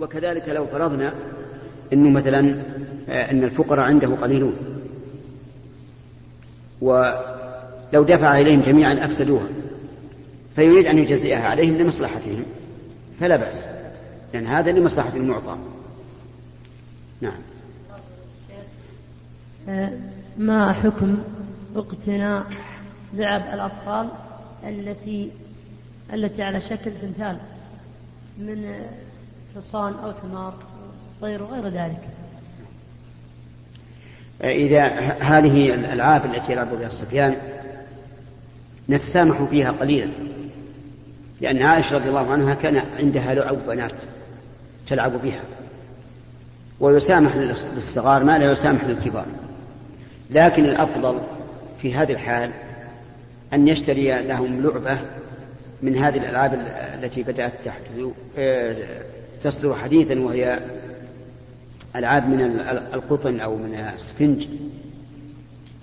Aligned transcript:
وكذلك 0.00 0.48
لو 0.48 0.66
فرضنا 0.66 1.14
أنه 1.92 2.10
مثلا 2.10 2.62
آه، 3.08 3.30
أن 3.30 3.44
الفقراء 3.44 3.84
عنده 3.84 4.08
قليلون. 4.08 4.54
ولو 6.80 8.02
دفع 8.02 8.38
إليهم 8.38 8.60
جميعا 8.60 9.04
أفسدوها. 9.04 9.46
فيريد 10.56 10.86
أن 10.86 10.98
يجزئها 10.98 11.48
عليهم 11.48 11.76
لمصلحتهم. 11.76 12.44
فلا 13.20 13.36
بأس. 13.36 13.64
لأن 14.34 14.46
هذا 14.46 14.72
لمصلحة 14.72 15.16
المعطى. 15.16 15.56
نعم. 17.20 17.40
آه، 19.68 19.90
ما 20.38 20.72
حكم 20.72 21.18
اقتناء 21.76 22.46
لعب 23.14 23.42
الأطفال 23.54 24.08
التي 24.64 25.30
التي 26.12 26.42
على 26.42 26.60
شكل 26.60 26.92
تمثال 27.02 27.38
من 28.38 28.74
حصان 29.56 29.94
أو 30.04 30.12
حمار 30.22 30.54
طير 31.20 31.42
وغير 31.42 31.68
ذلك. 31.68 32.00
إذا 34.44 34.86
هذه 35.20 35.74
الألعاب 35.74 36.24
التي 36.24 36.52
يلعب 36.52 36.68
بها 36.78 36.86
الصبيان 36.86 37.36
نتسامح 38.88 39.42
فيها 39.42 39.70
قليلا 39.70 40.10
لأن 41.40 41.62
عائشة 41.62 41.96
رضي 41.96 42.08
الله 42.08 42.32
عنها 42.32 42.54
كان 42.54 42.82
عندها 42.98 43.34
لعب 43.34 43.66
بنات 43.66 43.92
تلعب 44.88 45.22
بها. 45.22 45.40
ويسامح 46.80 47.36
للصغار 47.76 48.24
ما 48.24 48.38
لا 48.38 48.52
يسامح 48.52 48.84
للكبار. 48.84 49.26
لكن 50.30 50.64
الأفضل 50.64 51.20
في 51.82 51.94
هذه 51.94 52.12
الحال 52.12 52.50
أن 53.52 53.68
يشتري 53.68 54.22
لهم 54.22 54.62
لعبة 54.62 54.98
من 55.82 55.96
هذه 55.96 56.16
الألعاب 56.16 56.54
التي 57.02 57.22
بدأت 57.22 57.52
آه، 58.38 58.76
تصدر 59.44 59.74
حديثا 59.74 60.20
وهي 60.20 60.58
ألعاب 61.96 62.28
من 62.28 62.40
القطن 62.94 63.40
أو 63.40 63.56
من 63.56 63.74
السفنج 63.74 64.46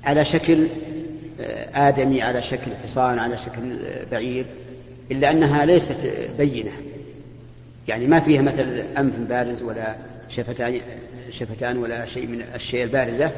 على 0.03 0.25
شكل 0.25 0.67
آه، 1.41 1.89
آدمي 1.89 2.21
على 2.21 2.41
شكل 2.41 2.71
حصان 2.83 3.19
على 3.19 3.37
شكل 3.37 3.85
آه، 3.85 4.05
بعير 4.11 4.45
إلا 5.11 5.31
أنها 5.31 5.65
ليست 5.65 5.97
بينة. 6.37 6.71
يعني 7.87 8.07
ما 8.07 8.19
فيها 8.19 8.41
مثل 8.41 8.83
أنف 8.97 9.15
بارز 9.29 9.63
ولا 9.63 9.95
شفتان 10.29 10.81
شفتان 11.29 11.77
ولا 11.77 12.05
شيء 12.05 12.27
من 12.27 12.41
الشيء 12.55 12.83
البارزة. 12.83 13.31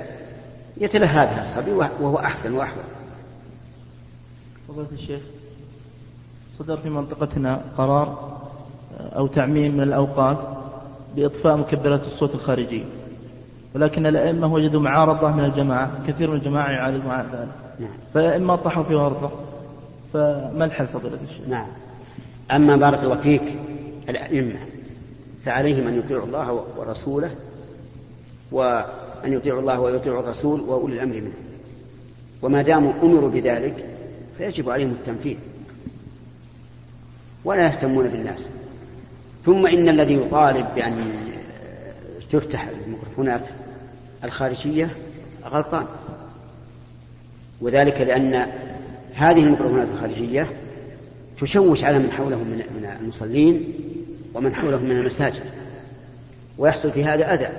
يتلهى 0.77 1.25
بها 1.25 1.41
الصبي 1.41 1.71
وهو 1.71 2.19
أحسن 2.19 2.53
وأحوال 2.53 2.85
فضيلة 4.67 4.87
الشيخ 4.91 5.21
صدر 6.59 6.77
في 6.77 6.89
منطقتنا 6.89 7.61
قرار 7.77 8.42
أو 8.99 9.27
تعميم 9.27 9.73
من 9.73 9.83
الأوقاف 9.83 10.37
بإطفاء 11.15 11.57
مكبرات 11.57 12.05
الصوت 12.07 12.35
الخارجية 12.35 12.83
ولكن 13.75 14.05
الأئمة 14.05 14.53
وجدوا 14.53 14.81
معارضة 14.81 15.31
من 15.31 15.45
الجماعة 15.45 16.07
كثير 16.07 16.29
من 16.31 16.37
الجماعة 16.37 16.71
يعارض 16.71 17.05
مع 17.05 17.21
ذلك. 17.21 17.47
نعم. 17.79 17.91
فإما 18.13 18.55
طاحوا 18.55 18.83
في 18.83 18.95
ورطة 18.95 19.31
فما 20.13 20.65
الحل 20.65 20.87
فضيلة 20.87 21.17
الشيخ؟ 21.23 21.47
نعم. 21.47 21.67
أما 22.51 22.75
بارك 22.75 23.03
الله 23.03 23.15
فيك 23.15 23.41
الأئمة 24.09 24.59
فعليهم 25.45 25.87
أن 25.87 25.99
يطيعوا 25.99 26.25
الله 26.25 26.65
ورسوله 26.77 27.31
وأن 28.51 29.33
يطيعوا 29.33 29.61
الله 29.61 29.79
ويطيعوا 29.79 30.19
الرسول 30.19 30.61
وأولي 30.61 30.95
الأمر 30.95 31.15
منه. 31.15 31.33
وما 32.41 32.61
داموا 32.61 32.93
أمروا 33.03 33.29
بذلك 33.29 33.85
فيجب 34.37 34.69
عليهم 34.69 34.91
التنفيذ. 34.91 35.37
ولا 37.45 37.63
يهتمون 37.63 38.07
بالناس. 38.07 38.45
ثم 39.45 39.67
إن 39.67 39.89
الذي 39.89 40.13
يطالب 40.13 40.65
بأن 40.75 41.13
تفتح 42.31 42.67
الميكروفونات 42.85 43.41
الخارجية 44.23 44.89
غلطان. 45.45 45.85
وذلك 47.61 48.01
لأن 48.01 48.47
هذه 49.13 49.43
الميكروفونات 49.43 49.87
الخارجية 49.93 50.47
تشوش 51.41 51.83
على 51.83 51.99
من 51.99 52.11
حولهم 52.11 52.47
من 52.47 52.97
المصلين 53.01 53.73
ومن 54.33 54.55
حولهم 54.55 54.83
من 54.83 54.97
المساجد. 54.97 55.43
ويحصل 56.57 56.91
في 56.91 57.03
هذا 57.05 57.33
أذى. 57.33 57.49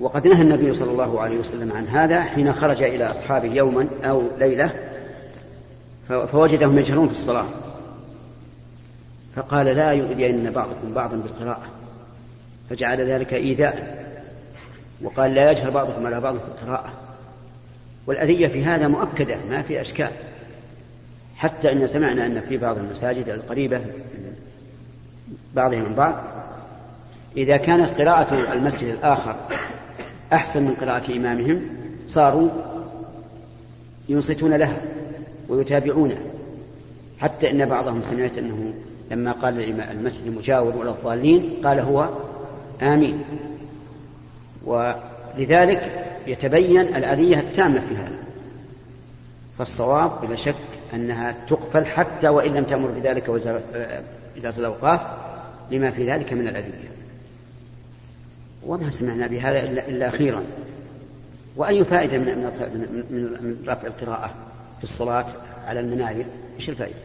وقد 0.00 0.26
نهى 0.26 0.42
النبي 0.42 0.74
صلى 0.74 0.90
الله 0.90 1.20
عليه 1.20 1.38
وسلم 1.38 1.72
عن 1.72 1.86
هذا 1.86 2.22
حين 2.22 2.52
خرج 2.52 2.82
إلى 2.82 3.10
أصحابه 3.10 3.48
يوما 3.48 3.88
أو 4.04 4.22
ليلة 4.38 4.72
فوجدهم 6.08 6.78
يجهرون 6.78 7.06
في 7.06 7.12
الصلاة. 7.12 7.46
فقال 9.38 9.66
لا 9.66 9.90
يؤذين 9.90 10.50
بعضكم 10.50 10.94
بعضا 10.94 11.16
بالقراءة. 11.16 11.66
فجعل 12.70 13.00
ذلك 13.00 13.34
إيذاء 13.34 14.04
وقال 15.02 15.34
لا 15.34 15.50
يجهر 15.50 15.70
بعضكم 15.70 16.06
على 16.06 16.20
بعض 16.20 16.34
في 16.34 16.44
القراءة. 16.44 16.92
والأذية 18.06 18.48
في 18.48 18.64
هذا 18.64 18.88
مؤكدة 18.88 19.36
ما 19.50 19.62
في 19.62 19.80
أشكال. 19.80 20.10
حتى 21.36 21.72
أن 21.72 21.88
سمعنا 21.88 22.26
أن 22.26 22.40
في 22.40 22.56
بعض 22.56 22.78
المساجد 22.78 23.28
القريبة 23.28 23.80
بعضهم 25.54 25.82
من 25.82 25.94
بعض 25.94 26.14
إذا 27.36 27.56
كانت 27.56 28.00
قراءة 28.00 28.52
المسجد 28.52 28.88
الآخر 28.88 29.36
أحسن 30.32 30.62
من 30.62 30.74
قراءة 30.80 31.16
إمامهم 31.16 31.60
صاروا 32.08 32.48
ينصتون 34.08 34.54
لها 34.54 34.76
ويتابعونه 35.48 36.18
حتى 37.18 37.50
إن 37.50 37.66
بعضهم 37.66 38.02
سمعت 38.10 38.38
أنه 38.38 38.72
لما 39.10 39.32
قال 39.32 39.80
المسجد 39.80 40.26
المجاور 40.26 40.76
ولا 40.76 40.90
الضالين 40.90 41.56
قال 41.64 41.78
هو 41.78 42.08
آمين. 42.82 43.24
ولذلك 44.64 46.04
يتبين 46.26 46.80
الآلية 46.80 47.40
التامة 47.40 47.80
في 47.88 47.96
هذا. 47.96 48.18
فالصواب 49.58 50.20
بلا 50.22 50.36
شك 50.36 50.54
أنها 50.94 51.34
تقفل 51.48 51.86
حتى 51.86 52.28
وإن 52.28 52.54
لم 52.54 52.64
تأمر 52.64 52.88
بذلك 52.88 53.28
إدارة 54.36 54.58
الأوقاف 54.58 55.00
لما 55.70 55.90
في 55.90 56.10
ذلك 56.12 56.32
من 56.32 56.48
الأذية 56.48 56.88
وما 58.66 58.90
سمعنا 58.90 59.26
بهذا 59.26 59.58
إلا, 59.58 59.88
إلا 59.88 60.08
أخيرا. 60.08 60.42
وأي 61.56 61.84
فائدة 61.84 62.18
من 62.18 62.26
من 63.10 63.56
رفع 63.68 63.86
القراءة 63.86 64.30
في 64.78 64.84
الصلاة 64.84 65.26
على 65.66 65.80
المنابر 65.80 66.24
إيش 66.56 66.68
الفائدة؟ 66.68 66.96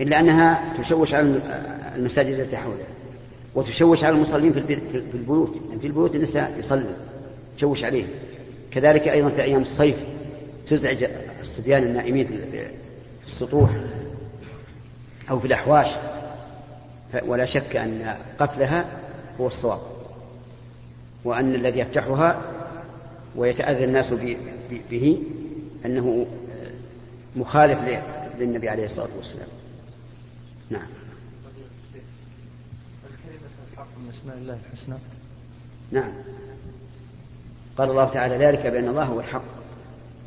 إلا 0.00 0.20
أنها 0.20 0.72
تشوش 0.82 1.14
على 1.14 1.40
المساجد 1.96 2.38
التي 2.38 2.56
حولها 2.56 2.86
وتشوش 3.54 4.04
على 4.04 4.14
المصلين 4.16 4.52
في 4.52 4.58
البيوت 5.14 5.56
يعني 5.68 5.80
في 5.80 5.86
البيوت 5.86 6.14
النساء 6.14 6.54
يصلي 6.58 6.96
تشوش 7.56 7.84
عليهم. 7.84 8.08
كذلك 8.70 9.08
أيضا 9.08 9.28
في 9.28 9.42
أيام 9.42 9.62
الصيف 9.62 9.96
تزعج 10.68 11.06
الصبيان 11.40 11.82
النائمين 11.82 12.26
في 12.26 12.66
السطوح 13.26 13.70
أو 15.30 15.40
في 15.40 15.46
الأحواش 15.46 15.88
ولا 17.26 17.44
شك 17.44 17.76
أن 17.76 18.16
قتلها 18.38 18.84
هو 19.40 19.46
الصواب 19.46 19.80
وأن 21.24 21.54
الذي 21.54 21.80
يفتحها 21.80 22.42
ويتأذى 23.36 23.84
الناس 23.84 24.14
به 24.90 25.18
أنه 25.86 26.26
مخالف 27.36 27.78
للنبي 28.38 28.68
عليه 28.68 28.84
الصلاة 28.84 29.08
والسلام. 29.16 29.48
نعم. 30.70 30.86
من 33.96 34.10
أسماء 34.20 34.38
الله 34.38 34.58
الحسنى 34.72 34.94
نعم. 35.92 36.12
قال 37.78 37.90
الله 37.90 38.04
تعالى 38.04 38.36
ذلك 38.38 38.66
بأن 38.66 38.88
الله 38.88 39.04
هو 39.04 39.20
الحق 39.20 39.42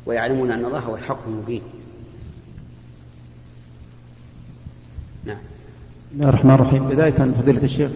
ويعلمون 0.06 0.50
أن 0.50 0.64
الله 0.64 0.78
هو 0.78 0.96
الحق 0.96 1.26
المبين. 1.26 1.62
نعم. 5.24 5.36
بسم 5.36 6.16
الله 6.16 6.28
الرحمن 6.28 6.54
الرحيم. 6.54 6.88
بداية 6.88 7.10
فضيلة 7.10 7.64
الشيخ 7.64 7.90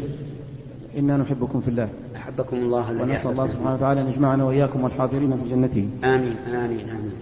إنا 0.98 1.16
نحبكم 1.16 1.60
في 1.60 1.68
الله. 1.68 1.88
أحبكم 2.16 2.56
الله 2.56 2.90
ونسأل 2.90 3.30
الله 3.30 3.46
سبحانه 3.46 3.74
وتعالى 3.74 4.00
أن 4.00 4.08
يجمعنا 4.08 4.44
وإياكم 4.44 4.84
والحاضرين 4.84 5.36
في 5.42 5.50
جنته. 5.50 5.88
آمين 6.04 6.36
آمين 6.36 6.90
آمين. 6.90 7.12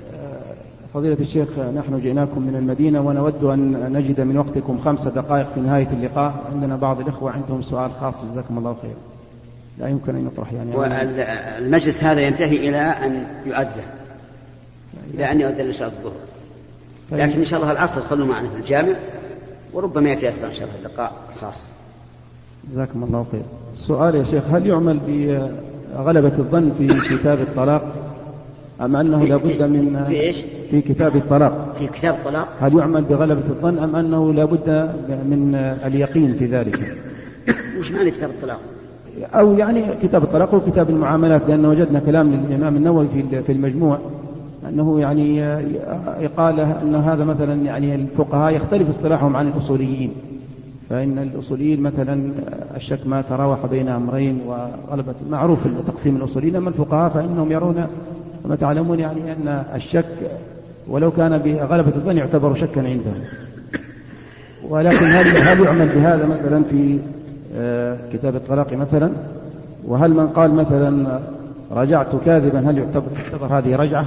فضيلة 0.94 1.16
الشيخ 1.20 1.58
نحن 1.58 2.00
جئناكم 2.00 2.42
من 2.42 2.56
المدينة 2.56 3.00
ونود 3.00 3.44
أن 3.44 3.92
نجد 3.92 4.20
من 4.20 4.36
وقتكم 4.38 4.78
خمس 4.78 5.08
دقائق 5.08 5.52
في 5.54 5.60
نهاية 5.60 5.88
اللقاء. 5.92 6.34
عندنا 6.52 6.76
بعض 6.76 7.00
الإخوة 7.00 7.30
عندهم 7.30 7.62
سؤال 7.62 7.90
خاص 8.00 8.14
جزاكم 8.32 8.58
الله 8.58 8.76
خير. 8.82 8.94
لا 9.78 9.88
يمكن 9.88 10.14
أن 10.16 10.26
يطرح 10.26 10.52
يعني. 10.52 10.70
المجلس 11.58 12.04
هذا 12.04 12.20
ينتهي 12.20 12.68
إلى 12.68 12.78
أن 12.78 13.26
يؤذن 13.46 13.82
إلى 15.14 15.32
أن 15.32 15.40
يؤذن 15.40 15.64
لصلاة 15.64 15.88
الظهر. 15.88 16.12
طيب. 17.10 17.20
لكن 17.20 17.38
إن 17.38 17.44
شاء 17.44 17.60
الله 17.60 17.72
العصر 17.72 18.00
صلوا 18.00 18.26
معنا 18.26 18.48
في 18.48 18.56
الجامع 18.56 18.94
وربما 19.72 20.10
يتيسر 20.10 20.46
إن 20.46 20.52
شاء 20.52 20.68
الله 20.68 20.78
اللقاء 20.78 21.12
خاص. 21.40 21.66
جزاكم 22.72 23.04
الله 23.04 23.26
خير. 23.32 23.42
السؤال 23.72 24.14
يا 24.14 24.24
شيخ 24.24 24.44
هل 24.50 24.66
يعمل 24.66 25.00
بغلبة 25.06 26.38
الظن 26.38 26.72
في 26.78 27.16
كتاب 27.16 27.40
الطلاق؟ 27.40 28.09
أم 28.80 28.96
أنه 28.96 29.24
لابد 29.24 29.62
من 29.62 30.04
في 30.08 30.20
إيش؟ 30.20 30.36
في 30.70 30.80
كتاب 30.80 31.16
الطلاق 31.16 31.76
في 31.78 31.86
كتاب 31.86 32.14
الطلاق 32.14 32.48
هل 32.60 32.78
يعمل 32.78 33.02
بغلبة 33.02 33.42
الظن 33.48 33.78
أم 33.78 33.96
أنه 33.96 34.32
لابد 34.32 34.90
من 35.08 35.54
اليقين 35.84 36.34
في 36.34 36.46
ذلك 36.46 36.96
وش 37.78 37.90
معنى 37.90 38.10
كتاب 38.10 38.30
الطلاق؟ 38.30 38.60
أو 39.34 39.54
يعني 39.54 39.84
كتاب 40.02 40.22
الطلاق 40.22 40.54
وكتاب 40.54 40.90
المعاملات 40.90 41.42
لأن 41.48 41.66
وجدنا 41.66 41.98
كلام 41.98 42.32
للإمام 42.32 42.76
النووي 42.76 43.06
في 43.46 43.52
المجموع 43.52 43.98
أنه 44.68 45.00
يعني 45.00 45.42
قال 46.36 46.60
أن 46.60 46.94
هذا 46.94 47.24
مثلا 47.24 47.54
يعني 47.54 47.94
الفقهاء 47.94 48.54
يختلف 48.54 48.90
اصطلاحهم 48.90 49.36
عن 49.36 49.48
الأصوليين 49.48 50.12
فإن 50.90 51.18
الأصوليين 51.18 51.80
مثلا 51.80 52.32
الشك 52.76 53.06
ما 53.06 53.22
تراوح 53.22 53.66
بين 53.66 53.88
أمرين 53.88 54.40
وغلبة 54.46 55.14
معروف 55.30 55.58
تقسيم 55.86 56.16
الأصوليين 56.16 56.56
أما 56.56 56.68
الفقهاء 56.68 57.10
فإنهم 57.10 57.52
يرون 57.52 57.86
كما 58.44 58.56
تعلمون 58.56 59.00
يعني 59.00 59.32
أن 59.32 59.64
الشك 59.74 60.30
ولو 60.88 61.10
كان 61.10 61.38
بغلبة 61.38 61.92
الظن 61.96 62.16
يعتبر 62.16 62.54
شكا 62.54 62.80
عندهم 62.80 63.24
ولكن 64.68 65.06
هل 65.06 65.36
هل 65.36 65.60
يعمل 65.60 65.88
بهذا 65.88 66.26
مثلا 66.26 66.62
في 66.64 66.98
آه، 67.56 67.98
كتاب 68.12 68.36
الطلاق 68.36 68.72
مثلا؟ 68.72 69.12
وهل 69.84 70.10
من 70.10 70.28
قال 70.28 70.54
مثلا 70.54 71.20
رجعت 71.70 72.16
كاذبا 72.24 72.70
هل 72.70 72.78
يعتبر 72.78 73.58
هذه 73.58 73.76
رجعة؟ 73.76 74.06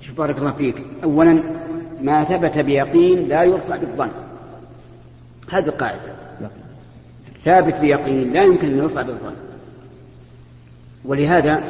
شوف 0.00 0.18
بارك 0.18 0.38
الله 0.38 0.52
فيك. 0.52 0.74
أولا 1.04 1.38
ما 2.02 2.24
ثبت 2.24 2.58
بيقين 2.58 3.28
لا 3.28 3.42
يرفع 3.42 3.76
بالظن. 3.76 4.08
هذه 5.50 5.66
القاعدة. 5.66 6.00
ثابت 7.44 7.74
بيقين 7.80 8.32
لا 8.32 8.42
يمكن 8.42 8.68
أن 8.68 8.78
يرفع 8.78 9.02
بالظن. 9.02 9.34
ولهذا 11.04 11.60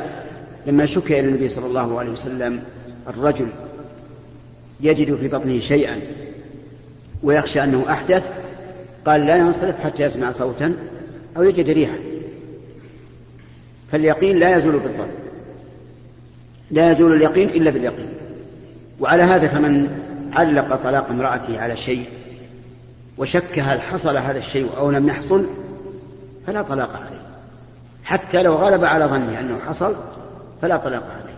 لما 0.67 0.87
شكي 0.87 1.21
إلى 1.21 1.29
النبي 1.29 1.49
صلى 1.49 1.67
الله 1.67 1.99
عليه 1.99 2.11
وسلم 2.11 2.62
الرجل 3.09 3.49
يجد 4.81 5.15
في 5.15 5.29
بطنه 5.29 5.59
شيئا 5.59 6.01
ويخشى 7.23 7.65
أنه 7.65 7.85
أحدث 7.91 8.25
قال 9.07 9.27
لا 9.27 9.37
ينصرف 9.37 9.81
حتى 9.81 10.03
يسمع 10.03 10.33
صوتا 10.33 10.77
أو 11.37 11.43
يجد 11.43 11.71
ريحا. 11.71 11.99
فاليقين 13.93 14.39
لا 14.39 14.57
يزول 14.57 14.73
بالظن 14.73 15.09
لا 16.71 16.91
يزول 16.91 17.17
اليقين 17.17 17.49
إلا 17.49 17.71
باليقين. 17.71 18.09
وعلى 19.01 19.23
هذا 19.23 19.49
فمن 19.49 19.89
علق 20.33 20.77
طلاق 20.77 21.09
امرأته 21.11 21.61
على 21.61 21.77
شيء 21.77 22.05
وشك 23.19 23.59
هل 23.59 23.81
حصل 23.81 24.17
هذا 24.17 24.39
الشيء 24.39 24.77
أو 24.77 24.91
لم 24.91 25.09
يحصل 25.09 25.47
فلا 26.47 26.62
طلاق 26.62 26.97
عليه. 26.97 27.21
حتى 28.05 28.43
لو 28.43 28.55
غلب 28.55 28.85
على 28.85 29.05
ظنه 29.05 29.41
أنه 29.41 29.59
حصل 29.69 29.95
فلا 30.62 30.77
طلاق 30.77 31.03
عليه. 31.03 31.37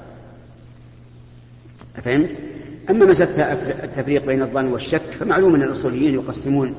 أفهمت؟ 1.96 2.30
أما 2.90 3.06
مسألة 3.06 3.52
التفريق 3.84 4.26
بين 4.26 4.42
الظن 4.42 4.66
والشك 4.66 5.02
فمعلوم 5.20 5.54
أن 5.54 5.62
الأصوليين 5.62 6.14
يقسمون 6.14 6.74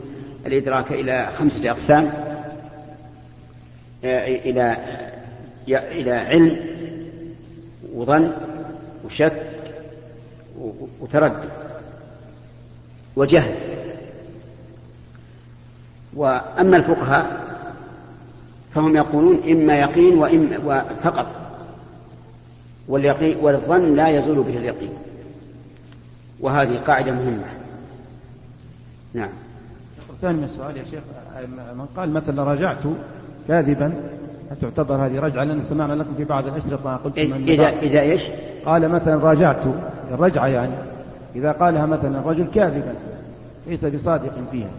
الإدراك 0.45 0.91
إلى 0.91 1.29
خمسة 1.39 1.71
أقسام. 1.71 2.13
آه، 4.05 4.27
إلى 4.27 4.77
إلى 5.67 6.11
علم 6.11 6.57
وظن 7.93 8.31
وشك 9.05 9.43
وتردد 10.99 11.49
وجهل. 13.15 13.55
وأما 16.15 16.77
الفقهاء 16.77 17.43
فهم 18.75 18.95
يقولون 18.95 19.49
إما 19.49 19.79
يقين 19.79 20.17
وإما 20.17 20.85
فقط 21.03 21.42
واليقين 22.87 23.37
والظن 23.41 23.95
لا 23.95 24.09
يزول 24.09 24.43
به 24.43 24.57
اليقين. 24.57 24.93
وهذه 26.39 26.79
قاعدة 26.87 27.11
مهمة. 27.11 27.45
نعم. 29.13 29.29
ثاني 30.21 30.37
من 30.37 30.43
السؤال 30.43 30.77
يا 30.77 30.83
شيخ 30.83 31.03
من 31.49 31.85
قال 31.97 32.13
مثلا 32.13 32.43
رجعت 32.43 32.83
كاذبا 33.47 33.93
تعتبر 34.61 34.95
هذه 34.95 35.19
رجعة؟ 35.19 35.43
لأن 35.43 35.63
سمعنا 35.63 35.93
لكم 35.93 36.13
في 36.17 36.23
بعض 36.23 36.47
الأشرطة 36.47 36.95
قلت 36.95 37.17
إذا 37.17 37.69
إذا 37.69 38.01
إيش؟ 38.01 38.21
قال 38.65 38.89
مثلا 38.89 39.15
راجعت 39.15 39.61
الرجعة 40.11 40.47
يعني 40.47 40.73
إذا 41.35 41.51
قالها 41.51 41.85
مثلا 41.85 42.19
الرجل 42.19 42.45
كاذبا 42.55 42.93
ليس 43.67 43.85
بصادق 43.85 44.33
فيها. 44.51 44.69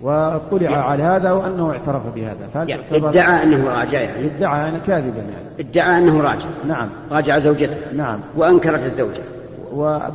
واطلع 0.00 0.90
على 0.90 1.02
هذا 1.02 1.32
وأنه 1.32 1.70
اعترف 1.70 2.02
بهذا. 2.14 2.48
فهل 2.54 2.70
يعني 2.70 2.82
ادعى 2.92 3.42
أنه 3.42 3.68
راجع 3.70 4.00
يعني؟ 4.00 4.26
ادعى 4.26 4.68
أنا 4.68 4.78
كاذبا 4.78 5.18
يعني. 5.18 5.60
ادعى 5.60 5.98
أنه 5.98 6.20
راجع. 6.20 6.46
نعم. 6.68 6.88
راجع 7.10 7.38
زوجته. 7.38 7.76
نعم. 7.96 8.20
وأنكرت 8.36 8.84
الزوجة. 8.84 9.20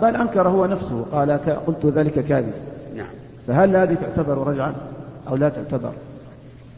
بل 0.01 0.15
أنكر 0.15 0.47
هو 0.47 0.65
نفسه. 0.65 1.05
قال 1.11 1.39
قلت 1.67 1.85
ذلك 1.85 2.25
كاذب. 2.25 2.53
نعم. 2.95 3.07
فهل 3.47 3.75
هذه 3.75 3.93
تعتبر 3.93 4.47
رجعا 4.47 4.73
أو 5.29 5.35
لا 5.35 5.49
تعتبر؟ 5.49 5.91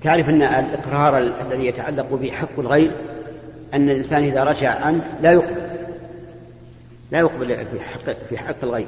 تعرف 0.04 0.30
أن 0.30 0.42
الإقرار 0.42 1.18
الذي 1.18 1.66
يتعلق 1.66 2.14
به 2.22 2.32
حق 2.32 2.60
الغير 2.60 2.92
أن 3.74 3.90
الإنسان 3.90 4.24
إذا 4.24 4.44
رجع 4.44 4.86
عنه 4.86 5.02
لا 5.22 5.32
يقبل. 5.32 5.62
لا 7.12 7.20
يقبل 7.20 7.48
في 7.48 7.80
حق 7.80 8.16
في 8.30 8.38
حق 8.38 8.56
الغير. 8.64 8.88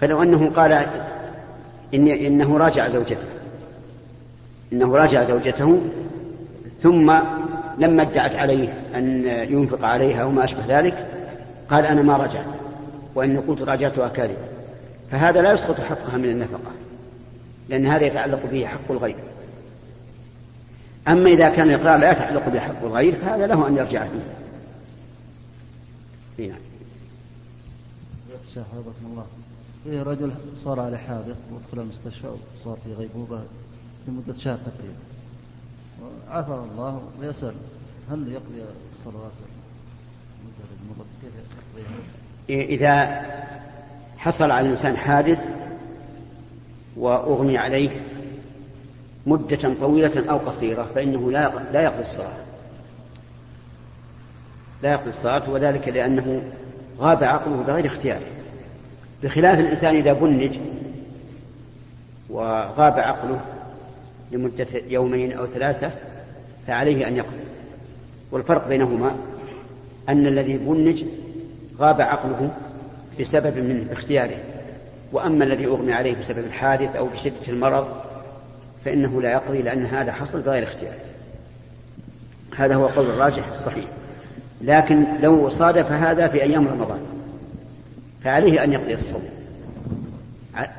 فلو 0.00 0.22
أنه 0.22 0.50
قال 0.56 0.86
إن 1.94 2.08
إنه 2.08 2.58
راجع 2.58 2.88
زوجته. 2.88 3.26
إنه 4.72 4.96
راجع 4.96 5.24
زوجته 5.24 5.80
ثم 6.82 7.18
لما 7.78 8.02
ادعت 8.02 8.34
عليه 8.34 8.74
أن 8.94 9.26
ينفق 9.26 9.84
عليها 9.84 10.24
وما 10.24 10.44
أشبه 10.44 10.62
ذلك 10.68 11.06
قال 11.70 11.86
أنا 11.86 12.02
ما 12.02 12.16
رجعت 12.16 12.46
وإني 13.14 13.38
قلت 13.38 13.62
راجعتها 13.62 14.08
كاذبا 14.08 14.36
فهذا 15.10 15.42
لا 15.42 15.52
يسقط 15.52 15.80
حقها 15.80 16.16
من 16.16 16.24
النفقة 16.24 16.70
لأن 17.68 17.86
هذا 17.86 18.06
يتعلق 18.06 18.40
به 18.52 18.66
حق 18.66 18.90
الغير. 18.90 19.16
أما 21.08 21.30
إذا 21.30 21.48
كان 21.48 21.70
الإقرار 21.70 21.98
لا 21.98 22.12
يتعلق 22.12 22.48
بحق 22.48 22.84
الغير 22.84 23.14
فهذا 23.14 23.46
له 23.46 23.68
أن 23.68 23.76
يرجع 23.76 24.04
فيه. 24.04 24.20
نعم. 26.48 26.58
الشيخ 28.48 28.64
الله. 29.04 29.26
فيه 29.84 30.02
رجل 30.02 30.32
صار 30.64 30.80
على 30.80 30.98
حادث 30.98 31.36
ودخل 31.52 31.82
المستشفى 31.82 32.26
وصار 32.26 32.78
في 32.84 32.94
غيبوبة 32.94 33.40
لمدة 34.08 34.34
شهر 34.38 34.58
تقريبا. 34.58 34.98
وعافى 36.02 36.70
الله 36.72 37.02
ويسأل 37.20 37.54
هل 38.10 38.32
يقضي 38.32 38.62
الصلوات 38.98 39.32
إذا 42.48 43.22
حصل 44.16 44.50
على 44.50 44.66
الإنسان 44.66 44.96
حادث 44.96 45.38
وأغمي 46.96 47.58
عليه 47.58 48.00
مدة 49.26 49.74
طويلة 49.80 50.30
أو 50.30 50.38
قصيرة 50.38 50.82
فإنه 50.94 51.30
لا 51.30 51.52
لا 51.72 51.82
يقضي 51.82 52.02
الصلاة. 52.02 52.44
لا 54.82 54.92
يقضي 54.92 55.10
الصلاة 55.10 55.50
وذلك 55.50 55.88
لأنه 55.88 56.52
غاب 56.98 57.24
عقله 57.24 57.64
بغير 57.66 57.86
اختياره 57.86 58.26
بخلاف 59.22 59.58
الإنسان 59.58 59.96
إذا 59.96 60.12
بنج 60.12 60.58
وغاب 62.30 62.98
عقله 62.98 63.40
لمدة 64.32 64.66
يومين 64.88 65.32
أو 65.32 65.46
ثلاثة 65.46 65.90
فعليه 66.66 67.08
أن 67.08 67.16
يقضي 67.16 67.44
والفرق 68.30 68.68
بينهما 68.68 69.16
أن 70.08 70.26
الذي 70.26 70.56
بنج 70.56 71.04
غاب 71.78 72.00
عقله 72.00 72.50
بسبب 73.20 73.56
من 73.56 73.88
اختياره. 73.92 74.36
وأما 75.12 75.44
الذي 75.44 75.66
أغمي 75.66 75.92
عليه 75.92 76.14
بسبب 76.14 76.38
الحادث 76.38 76.96
أو 76.96 77.06
بشدة 77.06 77.48
المرض 77.48 77.88
فإنه 78.84 79.22
لا 79.22 79.32
يقضي 79.32 79.62
لأن 79.62 79.86
هذا 79.86 80.12
حصل 80.12 80.40
بغير 80.40 80.62
اختيار. 80.62 80.94
هذا 82.56 82.74
هو 82.74 82.86
قول 82.86 83.06
الراجح 83.06 83.48
الصحيح. 83.52 83.84
لكن 84.60 85.04
لو 85.20 85.48
صادف 85.48 85.92
هذا 85.92 86.28
في 86.28 86.42
أيام 86.42 86.68
رمضان 86.68 87.00
فعليه 88.24 88.64
أن 88.64 88.72
يقضي 88.72 88.94
الصوم. 88.94 89.22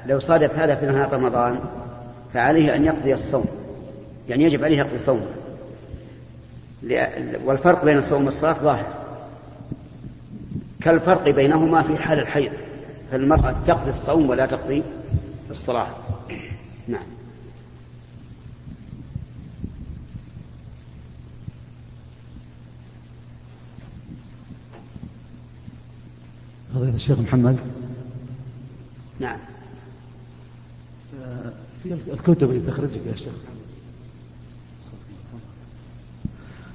لو 0.08 0.20
صادف 0.20 0.60
هذا 0.60 0.76
في 0.76 0.86
نهار 0.86 1.14
رمضان 1.14 1.60
فعليه 2.34 2.76
أن 2.76 2.86
يقضي 2.86 3.14
الصوم. 3.14 3.46
يعني 4.30 4.44
يجب 4.44 4.64
عليه 4.64 4.78
يقضي 4.78 5.00
صومه. 5.00 5.26
والفرق 7.46 7.86
بين 7.86 7.98
الصوم 7.98 8.26
والصلاة 8.26 8.54
ظاهر. 8.54 8.86
كالفرق 10.82 11.30
بينهما 11.30 11.82
في 11.82 11.98
حال 11.98 12.20
الحيض. 12.20 12.52
فالمرأة 13.12 13.56
تقضي 13.68 13.90
الصوم 13.90 14.30
ولا 14.30 14.46
تقضي 14.46 14.84
الصلاة. 15.52 15.88
نعم. 16.88 17.15
فضيلة 26.76 26.96
الشيخ 26.96 27.20
محمد. 27.20 27.58
نعم. 29.20 29.38
في 31.84 31.96
الكتب 32.14 32.50
اللي 32.50 32.72
تخرجك 32.72 33.02
يا 33.12 33.16
شيخ 33.16 33.34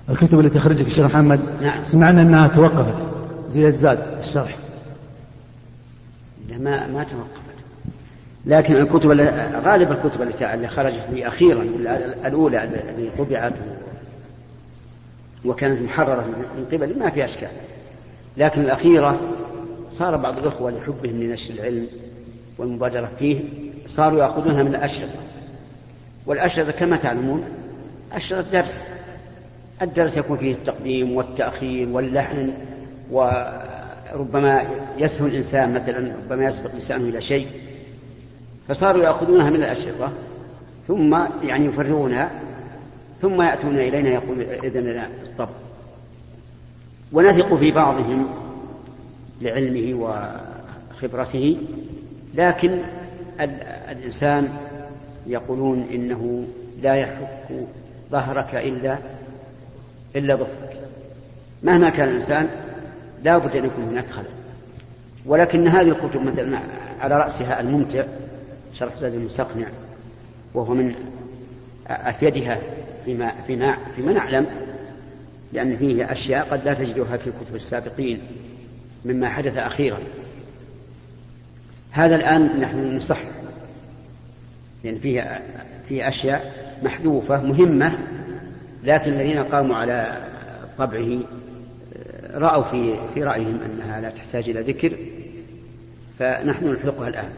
الكتب 0.08 0.38
اللي 0.38 0.50
تخرجك 0.50 0.84
يا 0.84 0.88
شيخ 0.88 1.04
محمد 1.04 1.40
نعم. 1.62 1.82
سمعنا 1.82 2.22
إنها 2.22 2.48
توقفت. 2.48 3.06
زي 3.48 3.66
الزاد 3.66 4.18
الشرح. 4.18 4.56
لا 6.48 6.58
ما 6.58 6.86
ما 6.86 7.04
توقفت. 7.04 7.40
لكن 8.46 8.76
الكتب 8.76 9.10
غالب 9.64 9.92
الكتب 9.92 10.22
التي 10.22 10.68
خرجت 10.68 11.04
لي 11.12 11.28
أخيرا 11.28 11.62
الأولى 12.26 12.64
التي 12.64 13.10
طبعت 13.18 13.52
وكانت 15.44 15.82
محررة 15.82 16.24
من 16.56 16.66
قبل 16.72 16.98
ما 16.98 17.10
فيها 17.10 17.24
أشكال. 17.24 17.50
لكن 18.36 18.60
الأخيرة 18.60 19.20
صار 20.00 20.16
بعض 20.16 20.38
الأخوة 20.38 20.70
لحبهم 20.70 21.22
لنشر 21.22 21.54
العلم 21.54 21.86
والمبادرة 22.58 23.10
فيه 23.18 23.40
صاروا 23.88 24.18
يأخذونها 24.18 24.62
من 24.62 24.74
الأشرطة. 24.74 25.20
والأشرطة 26.26 26.72
كما 26.72 26.96
تعلمون 26.96 27.44
أشرطة 28.12 28.50
درس. 28.50 28.84
الدرس 29.82 30.16
يكون 30.16 30.36
فيه 30.36 30.52
التقديم 30.52 31.16
والتأخير 31.16 31.88
واللحن 31.88 32.52
وربما 33.10 34.62
يسهو 34.98 35.26
الإنسان 35.26 35.74
مثلا 35.74 36.12
ربما 36.24 36.44
يسبق 36.44 36.74
لسانه 36.74 37.08
إلى 37.08 37.20
شيء. 37.20 37.46
فصاروا 38.68 39.04
يأخذونها 39.04 39.50
من 39.50 39.62
الأشرطة 39.62 40.12
ثم 40.88 41.18
يعني 41.42 41.66
يفرغونها 41.66 42.30
ثم 43.22 43.42
يأتون 43.42 43.78
إلينا 43.78 44.08
يقول 44.08 44.40
إذن 44.40 44.80
لنا 44.80 45.06
الطب. 45.06 45.48
ونثق 47.12 47.54
في 47.54 47.70
بعضهم 47.70 48.49
لعلمه 49.40 49.98
وخبرته 50.94 51.56
لكن 52.34 52.82
الإنسان 53.90 54.48
يقولون 55.26 55.86
إنه 55.92 56.44
لا 56.82 56.94
يحك 56.94 57.48
ظهرك 58.10 58.54
إلا 58.54 58.98
إلا 60.16 60.36
ظفرك 60.36 60.76
مهما 61.62 61.90
كان 61.90 62.08
الإنسان 62.08 62.48
لا 63.24 63.38
بد 63.38 63.56
أن 63.56 63.64
يكون 63.64 63.84
هناك 63.84 64.10
خلل. 64.10 64.24
ولكن 65.26 65.68
هذه 65.68 65.88
الكتب 65.88 66.22
مثلا 66.22 66.60
على 67.00 67.18
رأسها 67.18 67.60
الممتع 67.60 68.04
شرح 68.74 68.96
زاد 68.96 69.14
المستقنع 69.14 69.66
وهو 70.54 70.74
من 70.74 70.94
أفيدها 71.86 72.58
فيما, 73.04 73.32
فيما, 73.46 73.76
فيما 73.96 74.12
نعلم 74.12 74.46
لأن 75.52 75.76
فيه 75.76 76.12
أشياء 76.12 76.48
قد 76.50 76.64
لا 76.64 76.74
تجدها 76.74 77.16
في 77.16 77.30
كتب 77.30 77.54
السابقين. 77.54 78.20
مما 79.04 79.28
حدث 79.28 79.56
أخيرا. 79.56 79.98
هذا 81.90 82.16
الآن 82.16 82.60
نحن 82.60 82.96
نصح 82.96 83.18
لأن 84.84 84.98
فيه 84.98 85.42
فيه 85.88 86.08
أشياء 86.08 86.70
محذوفة 86.82 87.42
مهمة 87.42 87.98
لكن 88.84 89.12
الذين 89.12 89.38
قاموا 89.38 89.76
على 89.76 90.26
طبعه 90.78 91.18
رأوا 92.34 92.62
في 92.62 92.94
في 93.14 93.24
رأيهم 93.24 93.58
أنها 93.66 94.00
لا 94.00 94.10
تحتاج 94.10 94.48
إلى 94.48 94.60
ذكر 94.60 94.96
فنحن 96.18 96.66
نلحقها 96.66 97.08
الآن. 97.08 97.28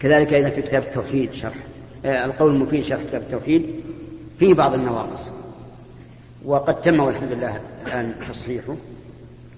كذلك 0.00 0.34
أيضا 0.34 0.50
في 0.50 0.62
كتاب 0.62 0.82
التوحيد 0.82 1.32
شرح 1.32 1.54
آه، 2.04 2.24
القول 2.24 2.54
المفيد 2.54 2.84
شرح 2.84 3.02
كتاب 3.08 3.22
التوحيد 3.22 3.66
فيه 4.38 4.54
بعض 4.54 4.74
النواقص. 4.74 5.30
وقد 6.44 6.80
تم 6.80 7.00
والحمد 7.00 7.32
لله 7.32 7.60
الآن 7.86 8.14
تصحيحه. 8.30 8.76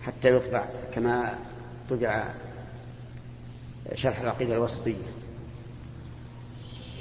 حتى 0.09 0.37
يطبع 0.37 0.65
كما 0.95 1.35
طبع 1.91 2.25
شرح 3.95 4.21
العقيدة 4.21 4.55
الوسطية. 4.55 4.95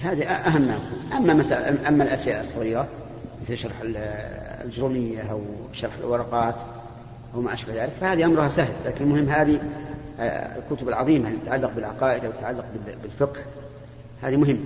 هذه 0.02 0.24
أهم 0.24 0.62
ما 0.62 0.80
أما 1.18 1.34
مسألة 1.34 1.88
أما 1.88 2.04
الأشياء 2.04 2.42
الصغيرة 2.42 2.88
مثل 3.42 3.58
شرح 3.58 3.76
الجرومية 4.64 5.22
أو 5.22 5.42
شرح 5.74 5.94
الورقات 6.00 6.56
أو 7.36 7.42
ما 7.42 7.54
أشبه 7.54 7.84
ذلك 7.84 7.92
فهذه 8.02 8.26
أمرها 8.26 8.50
سهل. 8.50 8.74
لكن 8.86 9.06
المهم 9.06 9.30
هذه 9.30 9.60
آه، 10.20 10.58
الكتب 10.58 10.90
العظيمة 10.90 11.28
اللي 11.28 11.40
تتعلق 11.40 11.72
بالعقائد 11.76 12.26
أو 12.26 12.32
تتعلق 12.32 12.66
بالفقه 13.04 13.42
هذه 14.22 14.36
مهمة. 14.36 14.66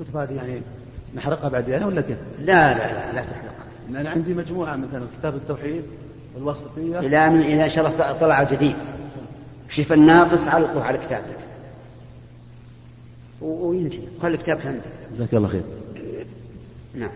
الكتب 0.00 0.16
هذه 0.16 0.32
يعني 0.32 0.62
نحرقها 1.14 1.48
بعدين 1.48 1.72
يعني 1.72 1.84
ولا 1.84 2.00
كيف؟ 2.00 2.18
لا 2.38 2.74
لا 2.74 2.92
لا, 2.92 3.12
لا 3.12 3.22
تحرقها 3.22 4.00
أنا 4.00 4.10
عندي 4.10 4.34
مجموعة 4.34 4.76
مثلا 4.76 5.06
كتاب 5.18 5.34
التوحيد 5.34 5.82
والوسطية 6.34 6.98
إلى 6.98 7.30
من 7.30 7.68
شاء 7.68 7.86
الله 7.86 8.12
طلع 8.12 8.42
جديد. 8.42 8.76
شف 9.68 9.92
الناقص 9.92 10.48
علقه 10.48 10.84
على 10.84 10.98
كتابك. 10.98 11.36
وينتهي. 13.40 14.00
خلي 14.22 14.34
الكتاب 14.34 14.60
عندك. 14.64 14.82
جزاك 15.12 15.34
الله 15.34 15.48
خير. 15.48 15.62
نعم. 16.94 17.10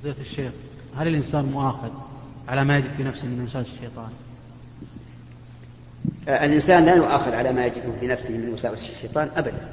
فضيلة 0.00 0.20
الشيخ 0.20 0.52
هل 0.96 1.08
الإنسان 1.08 1.44
مؤاخذ 1.44 1.90
على 2.48 2.64
ما 2.64 2.76
يجد 2.76 2.90
في 2.90 3.02
نفسه 3.02 3.26
من 3.26 3.44
وساوس 3.44 3.66
الشيطان؟ 3.66 4.08
آه، 6.28 6.44
الإنسان 6.44 6.84
لا 6.84 6.94
يؤاخذ 6.94 7.32
على 7.32 7.52
ما 7.52 7.66
يجده 7.66 7.92
في 8.00 8.06
نفسه 8.06 8.30
من 8.30 8.52
وساوس 8.52 8.90
الشيطان 8.90 9.28
أبدا. 9.36 9.68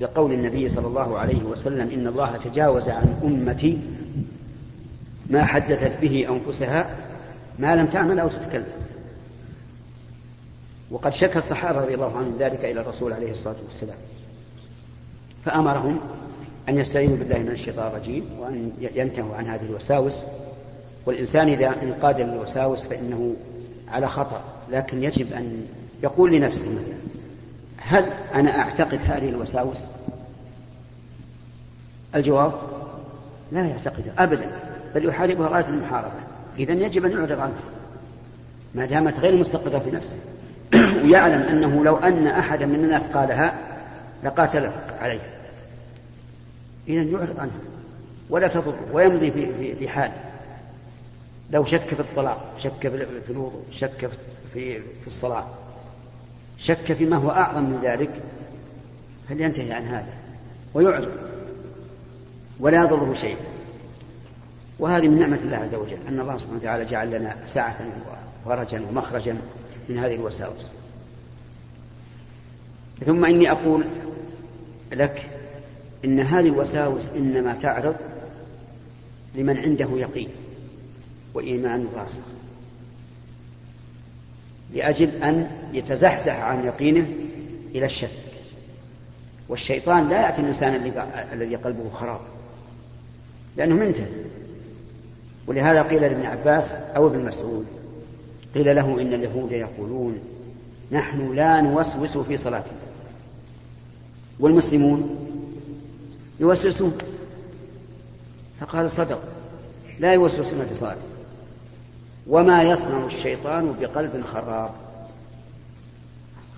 بقول 0.00 0.32
النبي 0.32 0.68
صلى 0.68 0.86
الله 0.86 1.18
عليه 1.18 1.42
وسلم 1.44 1.90
إن 1.90 2.06
الله 2.06 2.36
تجاوز 2.36 2.88
عن 2.88 3.20
أمتي 3.24 3.78
ما 5.30 5.44
حدثت 5.44 6.00
به 6.00 6.28
أنفسها 6.28 6.90
ما 7.58 7.76
لم 7.76 7.86
تعمل 7.86 8.18
أو 8.18 8.28
تتكلم. 8.28 8.66
وقد 10.90 11.12
شكى 11.12 11.38
الصحابة 11.38 11.80
رضي 11.80 11.94
الله 11.94 12.16
عنهم 12.16 12.36
ذلك 12.38 12.64
إلى 12.64 12.80
الرسول 12.80 13.12
عليه 13.12 13.32
الصلاة 13.32 13.56
والسلام. 13.66 13.96
فأمرهم 15.44 16.00
أن 16.68 16.78
يستعينوا 16.78 17.16
بالله 17.16 17.38
من 17.38 17.48
الشيطان 17.48 17.86
الرجيم 17.86 18.24
وأن 18.38 18.72
ينتهوا 18.94 19.36
عن 19.36 19.46
هذه 19.46 19.62
الوساوس. 19.62 20.22
والإنسان 21.06 21.48
إذا 21.48 21.82
انقاد 21.82 22.20
للوساوس 22.20 22.86
فإنه 22.86 23.36
على 23.88 24.08
خطأ 24.08 24.40
لكن 24.70 25.02
يجب 25.02 25.32
أن 25.32 25.66
يقول 26.02 26.32
لنفسه 26.32 26.68
مثلا 26.68 26.98
هل 27.76 28.04
أنا 28.34 28.58
أعتقد 28.58 29.00
هذه 29.04 29.28
الوساوس؟ 29.28 29.78
الجواب 32.14 32.52
لا 33.52 33.66
يعتقدها 33.66 34.12
أبدا 34.18 34.50
بل 34.94 35.08
يحاربها 35.08 35.48
غاية 35.48 35.66
المحاربة. 35.66 36.27
إذا 36.58 36.72
يجب 36.72 37.04
أن 37.04 37.12
يعرض 37.12 37.40
عنها 37.40 37.78
ما 38.74 38.86
دامت 38.86 39.20
غير 39.20 39.36
مستقرة 39.36 39.78
في 39.78 39.90
نفسه. 39.90 40.16
ويعلم 41.04 41.42
أنه 41.42 41.84
لو 41.84 41.96
أن 41.96 42.26
أحدا 42.26 42.66
من 42.66 42.74
الناس 42.74 43.06
قالها 43.06 43.54
لقاتله 44.24 44.72
عليه. 45.00 45.20
إذا 46.88 47.02
يعرض 47.02 47.40
عنها 47.40 47.60
ولا 48.30 48.48
تضر 48.48 48.74
ويمضي 48.92 49.30
في, 49.30 49.54
في, 49.54 49.76
في 49.76 49.88
حال. 49.88 50.12
لو 51.50 51.64
شك 51.64 51.94
في 51.94 52.00
الطلاق 52.00 52.54
شك 52.58 52.88
في 52.88 53.30
الوضوء 53.30 53.62
شك 53.70 54.10
في, 54.54 54.78
في 54.78 55.06
الصلاة 55.06 55.46
شك 56.58 56.92
فيما 56.92 57.16
هو 57.16 57.30
أعظم 57.30 57.62
من 57.62 57.80
ذلك 57.82 58.10
فلينتهي 59.28 59.72
عن 59.72 59.82
هذا. 59.82 60.12
ويعرض. 60.74 61.08
ولا 62.60 62.84
يضره 62.84 63.14
شيء. 63.14 63.36
وهذه 64.78 65.08
من 65.08 65.18
نعمة 65.18 65.36
الله 65.36 65.56
عز 65.56 65.74
وجل 65.74 65.98
أن 66.08 66.20
الله 66.20 66.36
سبحانه 66.36 66.58
وتعالى 66.58 66.84
جعل 66.84 67.10
لنا 67.10 67.36
سعة 67.46 67.76
وفرجا 68.46 68.82
ومخرجا 68.90 69.36
من 69.88 69.98
هذه 69.98 70.14
الوساوس. 70.14 70.66
ثم 73.06 73.24
إني 73.24 73.50
أقول 73.50 73.84
لك 74.92 75.30
إن 76.04 76.20
هذه 76.20 76.46
الوساوس 76.46 77.08
إنما 77.16 77.54
تعرض 77.54 77.96
لمن 79.34 79.56
عنده 79.56 79.88
يقين 79.92 80.28
وإيمان 81.34 81.88
راسخ 81.96 82.22
لأجل 84.74 85.22
أن 85.22 85.50
يتزحزح 85.72 86.34
عن 86.34 86.64
يقينه 86.64 87.06
إلى 87.74 87.86
الشك. 87.86 88.10
والشيطان 89.48 90.08
لا 90.08 90.20
يأتي 90.22 90.40
الإنسان 90.40 90.92
الذي 91.32 91.56
قلبه 91.56 91.90
خراب 91.90 92.20
لأنه 93.56 93.74
منتهي. 93.74 94.06
ولهذا 95.48 95.82
قيل 95.82 96.02
لابن 96.02 96.26
عباس 96.26 96.72
أو 96.72 97.06
ابن 97.06 97.24
مسعود 97.24 97.66
قيل 98.54 98.76
له 98.76 99.00
إن 99.00 99.14
اليهود 99.14 99.52
يقولون 99.52 100.18
نحن 100.92 101.34
لا 101.34 101.60
نوسوس 101.60 102.18
في 102.18 102.36
صلاتنا. 102.36 102.78
والمسلمون 104.40 105.18
يوسوسون. 106.40 106.98
فقال 108.60 108.90
صدق 108.90 109.22
لا 109.98 110.12
يوسوسون 110.12 110.66
في 110.68 110.74
صلاتهم 110.74 111.08
وما 112.26 112.62
يصنع 112.62 113.06
الشيطان 113.06 113.74
بقلب 113.80 114.24
خراب. 114.32 114.70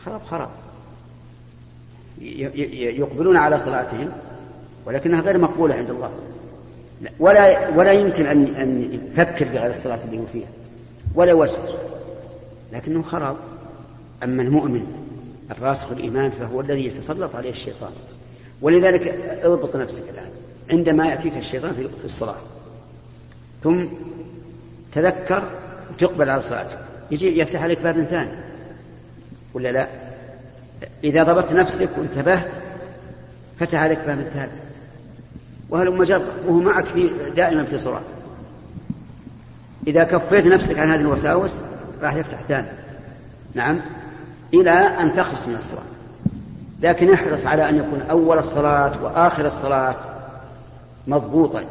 خراب 0.04 0.20
خراب. 0.22 0.50
يقبلون 2.20 3.36
على 3.36 3.58
صلاتهم 3.58 4.12
ولكنها 4.86 5.20
غير 5.20 5.38
مقبولة 5.38 5.74
عند 5.74 5.90
الله. 5.90 6.10
ولا 7.18 7.68
ولا 7.68 7.92
يمكن 7.92 8.26
أن 8.26 8.54
أن 8.54 9.00
يفكر 9.12 9.44
بغير 9.44 9.70
الصلاة 9.70 9.98
اللي 10.04 10.18
هو 10.18 10.26
فيها 10.32 10.48
ولا 11.14 11.30
يوسوس 11.30 11.70
لكنه 12.72 13.02
خراب. 13.02 13.36
أما 14.22 14.42
المؤمن 14.42 14.86
الراسخ 15.50 15.92
الإيمان 15.92 16.30
فهو 16.30 16.60
الذي 16.60 16.86
يتسلط 16.86 17.36
عليه 17.36 17.50
الشيطان. 17.50 17.92
ولذلك 18.62 19.08
اضبط 19.42 19.76
نفسك 19.76 20.02
الآن. 20.08 20.30
عندما 20.70 21.06
يأتيك 21.06 21.36
الشيطان 21.36 21.72
في 21.72 22.04
الصلاة 22.04 22.36
ثم 23.62 23.84
تذكر 24.92 25.42
وتقبل 25.90 26.30
على 26.30 26.42
صلاتك. 26.42 26.78
يجي 27.10 27.38
يفتح 27.38 27.62
عليك 27.62 27.80
باب 27.80 28.02
ثاني. 28.02 28.30
ولا 29.54 29.72
لا؟ 29.72 29.88
إذا 31.04 31.22
ضبطت 31.22 31.52
نفسك 31.52 31.88
وانتبهت 31.98 32.48
فتح 33.60 33.82
عليك 33.82 33.98
فهم 33.98 34.18
الثالث 34.18 34.52
وهل 35.70 35.90
مجرد 35.90 36.26
وهو 36.46 36.60
معك 36.60 36.84
في 36.84 37.10
دائما 37.36 37.64
في 37.64 37.78
صلاة 37.78 38.02
إذا 39.86 40.04
كفيت 40.04 40.46
نفسك 40.46 40.78
عن 40.78 40.90
هذه 40.90 41.00
الوساوس 41.00 41.54
راح 42.02 42.14
يفتح 42.14 42.38
ثاني. 42.48 42.68
نعم. 43.54 43.80
إلى 44.54 44.70
أن 44.70 45.12
تخلص 45.12 45.46
من 45.46 45.56
الصلاة 45.56 45.82
لكن 46.80 47.12
احرص 47.12 47.46
على 47.46 47.68
أن 47.68 47.76
يكون 47.76 48.02
أول 48.10 48.38
الصلاة 48.38 49.04
وآخر 49.04 49.46
الصلاة 49.46 49.96
مضبوطا. 51.06 51.64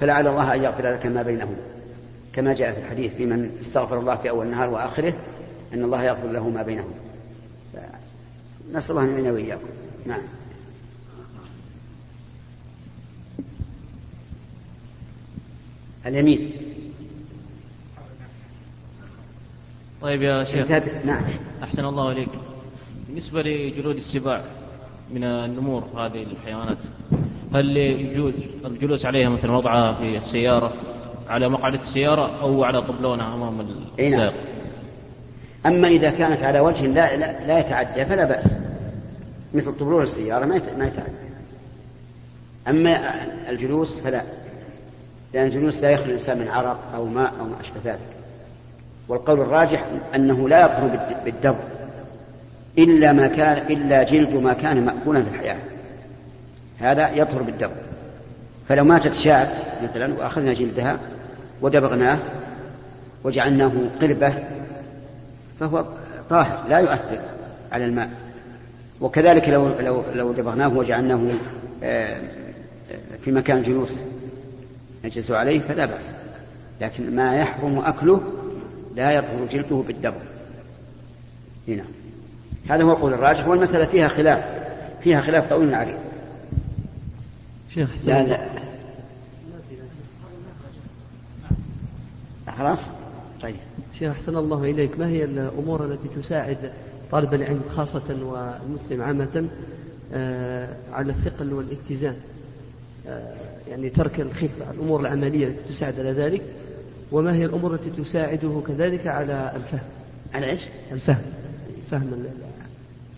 فلعل 0.00 0.26
الله 0.26 0.54
أن 0.54 0.62
يغفر 0.62 0.92
لك 0.92 1.06
ما 1.06 1.22
بينهما 1.22 1.56
كما 2.32 2.54
جاء 2.54 2.72
في 2.72 2.78
الحديث 2.78 3.14
في 3.14 3.26
من 3.26 3.50
استغفر 3.60 3.98
الله 3.98 4.14
في 4.14 4.30
أول 4.30 4.46
النهار 4.46 4.70
وآخره 4.70 5.14
أن 5.74 5.84
الله 5.84 6.02
يغفر 6.02 6.28
له 6.28 6.48
ما 6.48 6.62
بينهما 6.62 6.94
نسأل 8.72 8.90
الله 8.90 9.10
أن 9.10 9.12
يعين 9.12 9.30
وإياكم. 9.30 9.68
نعم. 10.06 10.20
اليمين. 16.06 16.52
طيب 20.02 20.22
يا 20.22 20.44
شيخ. 20.44 20.70
نعم. 21.04 21.22
أحسن 21.62 21.84
الله 21.84 22.12
إليك. 22.12 22.28
بالنسبة 23.08 23.42
لجلود 23.42 23.96
السباع 23.96 24.44
من 25.14 25.24
النمور 25.24 25.84
هذه 25.96 26.22
الحيوانات 26.22 26.78
هل 27.54 27.76
يجوز 27.76 28.34
الجلوس 28.64 29.06
عليها 29.06 29.28
مثلا 29.28 29.52
وضعها 29.52 29.94
في 29.94 30.16
السيارة 30.16 30.72
على 31.28 31.48
مقعدة 31.48 31.78
السيارة 31.78 32.40
أو 32.42 32.64
على 32.64 32.82
طبلونة 32.82 33.34
أمام 33.34 33.56
نعم. 33.56 33.66
السائق 33.98 34.34
أما 35.66 35.88
إذا 35.88 36.10
كانت 36.10 36.42
على 36.42 36.60
وجه 36.60 36.86
لا, 36.86 37.16
لا, 37.16 37.46
لا 37.46 37.58
يتعدى 37.58 38.04
فلا 38.04 38.24
بأس. 38.24 38.48
مثل 39.54 39.72
طبلون 39.72 40.02
السيارة 40.02 40.44
ما 40.44 40.62
ما 40.78 40.86
يتعدى. 40.86 41.12
أما 42.68 43.14
الجلوس 43.50 43.98
فلا. 44.00 44.22
لأن 45.34 45.46
الجلوس 45.46 45.78
لا 45.78 45.90
يخلو 45.90 46.06
الإنسان 46.06 46.38
من 46.38 46.48
عرق 46.48 46.78
أو 46.94 47.04
ماء 47.04 47.32
أو 47.40 47.44
ما 47.44 47.60
أشبه 47.60 47.80
ذلك. 47.84 47.98
والقول 49.08 49.40
الراجح 49.40 49.84
أنه 50.14 50.48
لا 50.48 50.64
يطهر 50.64 51.00
بالدم 51.24 51.54
إلا 52.78 53.12
ما 53.12 53.26
كان 53.26 53.72
إلا 53.72 54.02
جلد 54.02 54.34
ما 54.34 54.52
كان 54.52 54.84
مأكولا 54.84 55.22
في 55.22 55.28
الحياة. 55.28 55.58
هذا 56.78 57.10
يطهر 57.10 57.42
بالدم. 57.42 57.70
فلو 58.68 58.84
ماتت 58.84 59.14
شاة 59.14 59.48
مثلا 59.82 60.14
وأخذنا 60.14 60.52
جلدها 60.52 60.98
ودبغناه 61.62 62.18
وجعلناه 63.24 63.72
قربة 64.00 64.34
فهو 65.60 65.84
طاهر 66.30 66.64
لا 66.68 66.78
يؤثر 66.78 67.18
على 67.72 67.84
الماء. 67.84 68.10
وكذلك 69.00 69.48
لو 69.48 69.68
لو 69.80 70.02
لو 70.14 70.32
دبغناه 70.32 70.78
وجعلناه 70.78 71.30
آه، 71.82 72.20
في 73.24 73.32
مكان 73.32 73.62
جلوس 73.62 74.00
نجلس 75.04 75.30
عليه 75.30 75.60
فلا 75.60 75.86
بأس. 75.86 76.12
لكن 76.80 77.16
ما 77.16 77.36
يحرم 77.36 77.78
أكله 77.78 78.20
لا 78.96 79.10
يطهر 79.10 79.46
جلده 79.52 79.76
بالدبغ 79.76 80.20
هنا 81.68 81.84
هذا 82.68 82.82
هو 82.82 82.94
قول 82.94 83.14
الراجح 83.14 83.48
والمسألة 83.48 83.84
فيها 83.84 84.08
خلاف. 84.08 84.44
فيها 85.02 85.20
خلاف 85.20 85.50
طويل 85.50 85.74
عريض. 85.74 85.98
شيخ 87.74 87.90
لا 88.06 88.22
لا. 88.22 88.48
خلاص؟ 92.58 92.80
طيب. 93.42 93.56
شيخ 93.98 94.10
أحسن 94.10 94.36
الله 94.36 94.64
إليك. 94.64 94.98
ما 94.98 95.08
هي 95.08 95.24
الأمور 95.24 95.84
التي 95.84 96.08
تساعد 96.22 96.72
طالب 97.10 97.34
العلم 97.34 97.62
خاصة 97.68 98.16
والمسلم 98.22 99.02
عامة 99.02 99.48
آه، 100.12 100.68
على 100.92 101.12
الثقل 101.12 101.52
والاتزان؟ 101.52 102.16
آه، 103.08 103.34
يعني 103.70 103.90
ترك 103.90 104.20
الخفة 104.20 104.70
الأمور 104.70 105.00
العملية 105.00 105.46
التي 105.46 105.72
تساعد 105.72 106.00
على 106.00 106.12
ذلك 106.12 106.42
وما 107.12 107.34
هي 107.34 107.44
الأمور 107.44 107.74
التي 107.74 107.90
تساعده 107.90 108.62
كذلك 108.66 109.06
على 109.06 109.52
الفهم. 109.56 109.88
على 110.34 110.50
إيش؟ 110.50 110.60
الفهم. 110.92 111.22
فهم 111.90 112.26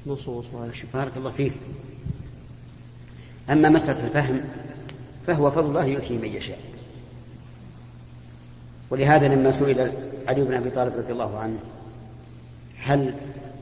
النصوص 0.07 0.47
بارك 0.95 1.12
الله 1.17 1.31
فيك. 1.31 1.53
أما 3.51 3.69
مسألة 3.69 4.07
الفهم 4.07 4.41
فهو 5.27 5.51
فضل 5.51 5.67
الله 5.67 5.85
يؤتيه 5.85 6.19
من 6.19 6.29
يشاء. 6.29 6.59
ولهذا 8.91 9.29
لما 9.29 9.51
سئل 9.51 9.93
علي 10.29 10.45
بن 10.45 10.55
أبي 10.55 10.71
طالب 10.71 10.93
رضي 10.97 11.12
الله 11.12 11.38
عنه 11.38 11.59
هل 12.79 13.15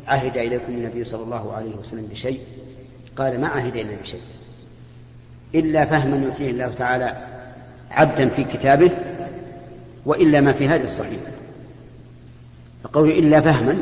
عهد 0.06 0.36
إليكم 0.36 0.72
النبي 0.72 1.04
صلى 1.04 1.22
الله 1.22 1.52
عليه 1.52 1.76
وسلم 1.76 2.06
بشيء؟ 2.12 2.40
قال 3.16 3.40
ما 3.40 3.48
عهد 3.48 3.76
إلينا 3.76 4.00
بشيء. 4.02 4.20
إلا 5.54 5.84
فهما 5.84 6.16
يؤتيه 6.16 6.50
الله 6.50 6.70
تعالى 6.78 7.16
عبدا 7.90 8.28
في 8.28 8.44
كتابه 8.44 8.90
وإلا 10.06 10.40
ما 10.40 10.52
في 10.52 10.68
هذا 10.68 10.84
الصحيح. 10.84 11.20
فقول 12.84 13.10
إلا 13.10 13.40
فهما 13.40 13.76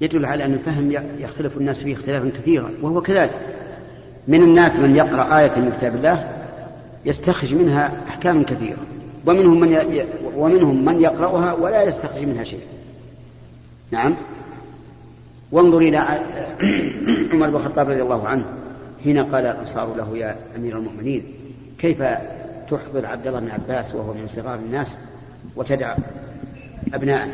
يدل 0.00 0.26
على 0.26 0.44
أن 0.44 0.52
الفهم 0.52 0.92
يختلف 1.18 1.56
الناس 1.56 1.80
فيه 1.80 1.94
اختلافا 1.94 2.30
كثيرا 2.38 2.70
وهو 2.82 3.00
كذلك. 3.00 3.32
من 4.28 4.42
الناس 4.42 4.76
من 4.76 4.96
يقرأ 4.96 5.38
آية 5.38 5.56
من 5.56 5.72
كتاب 5.78 5.94
الله 5.94 6.32
يستخرج 7.04 7.54
منها 7.54 7.92
أحكام 8.08 8.42
كثيرة 8.42 8.78
ومنهم 9.26 9.60
من. 9.60 10.04
ومنهم 10.36 10.84
من 10.84 11.00
يقرأها 11.00 11.52
ولا 11.52 11.82
يستخرج 11.82 12.22
منها 12.22 12.44
شيء. 12.44 12.62
نعم. 13.90 14.14
وانظر 15.52 15.78
إلى 15.78 15.98
عمر 17.32 17.50
بن 17.50 17.56
الخطاب 17.56 17.90
رضي 17.90 18.02
الله 18.02 18.28
عنه. 18.28 18.44
حين 19.04 19.18
قال 19.18 19.46
الأنصار 19.46 19.96
له 19.96 20.18
يا 20.18 20.36
أمير 20.56 20.78
المؤمنين 20.78 21.24
كيف 21.78 22.02
تحضر 22.70 23.06
عبد 23.06 23.26
الله 23.26 23.40
بن 23.40 23.50
عباس 23.50 23.94
وهو 23.94 24.12
من 24.12 24.28
صغار 24.28 24.58
الناس 24.58 24.96
وتدع 25.56 25.96
أبناءه؟ 26.94 27.28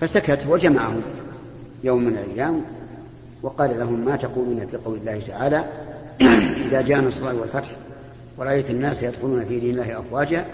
فسكت 0.00 0.46
وجمعهم 0.48 1.02
يوم 1.84 2.04
من 2.04 2.18
الأيام 2.18 2.62
وقال 3.42 3.78
لهم 3.78 4.04
ما 4.04 4.16
تقولون 4.16 4.66
في 4.66 4.76
قول 4.76 4.98
الله 4.98 5.20
تعالى 5.26 5.64
إذا 6.68 6.82
جاء 6.82 7.00
نصر 7.00 7.24
والفتح 7.24 7.70
ورأيت 8.36 8.70
الناس 8.70 9.02
يدخلون 9.02 9.44
في 9.44 9.60
دين 9.60 9.70
الله 9.70 10.00
أفواجا 10.00 10.44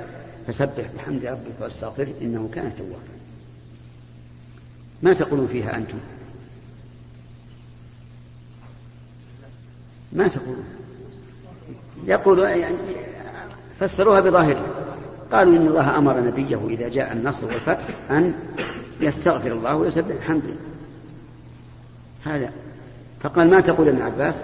فسبح 0.47 0.85
بحمد 0.97 1.27
ربك 1.27 1.61
واستغفر 1.61 2.09
إنه 2.23 2.49
كان 2.55 2.73
توابا. 2.79 3.15
ما 5.03 5.13
تقولون 5.13 5.49
فيها 5.53 5.77
أنتم؟ 5.77 5.99
ما 10.15 10.29
تقولون 10.29 10.65
يقول 12.07 12.39
يعني 12.39 12.77
فسروها 13.81 14.21
بظاهرها 14.21 14.67
قالوا 15.33 15.57
إن 15.57 15.67
الله 15.67 15.99
أمر 15.99 16.21
نبيه 16.21 16.61
إذا 16.69 16.89
جاء 16.89 17.13
النصر 17.13 17.47
والفتح 17.47 17.85
أن 18.11 18.35
يستغفر 19.01 19.53
الله 19.53 19.77
ويسبح 19.77 20.15
الحمد 20.15 20.43
هذا. 22.25 22.51
فقال 23.21 23.51
ما 23.51 23.61
تقول 23.61 23.89
ابن 23.89 24.03
عباس؟ 24.03 24.35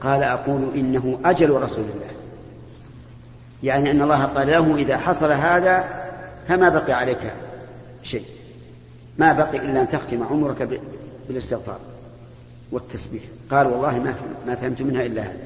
قال 0.00 0.22
أقول 0.22 0.74
إنه 0.74 1.18
أجل 1.24 1.50
رسول 1.50 1.84
الله. 1.84 2.10
يعني 3.62 3.90
أن 3.90 4.02
الله 4.02 4.24
قال 4.24 4.46
له 4.46 4.76
إذا 4.76 4.98
حصل 4.98 5.32
هذا 5.32 5.84
فما 6.48 6.68
بقي 6.68 6.92
عليك 6.92 7.32
شيء. 8.02 8.24
ما 9.18 9.32
بقي 9.32 9.58
إلا 9.58 9.80
أن 9.80 9.88
تختم 9.88 10.22
عمرك 10.22 10.80
بالاستغفار. 11.28 11.78
والتسبيح. 12.72 13.22
قال 13.50 13.66
والله 13.66 13.98
ما 13.98 14.14
ما 14.46 14.54
فهمت 14.54 14.82
منها 14.82 15.06
إلا 15.06 15.22
هذا. 15.22 15.36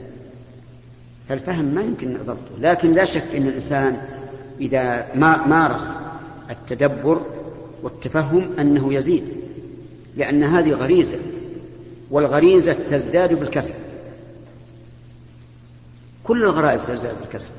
فالفهم 1.28 1.64
ما 1.64 1.83
يمكن 1.83 2.16
ضبطه. 2.26 2.59
لكن 2.61 2.92
لا 2.92 3.04
شك 3.04 3.35
أن 3.35 3.48
الإنسان 3.48 3.96
إذا 4.61 5.14
ما 5.14 5.46
مارس 5.46 5.92
التدبر 6.50 7.20
والتفهم 7.83 8.59
أنه 8.59 8.94
يزيد 8.94 9.24
لأن 10.16 10.44
هذه 10.44 10.70
غريزة 10.70 11.18
والغريزة 12.11 12.76
تزداد 12.90 13.33
بالكسب 13.33 13.74
كل 16.24 16.44
الغرائز 16.44 16.87
تزداد 16.87 17.20
بالكسب 17.20 17.50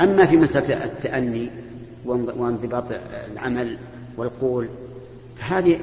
أما 0.00 0.26
في 0.26 0.36
مسألة 0.36 0.84
التأني 0.84 1.50
وانضباط 2.04 2.84
العمل 3.32 3.78
والقول 4.16 4.68
هذه 5.38 5.78